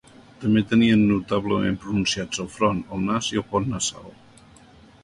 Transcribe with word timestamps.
També 0.43 0.61
tenien 0.71 1.03
notablement 1.11 1.77
pronunciats 1.83 2.43
el 2.45 2.51
front, 2.57 2.81
el 2.97 3.05
nas 3.13 3.31
i 3.37 3.43
el 3.45 3.51
pont 3.55 3.71
nasal. 3.77 4.13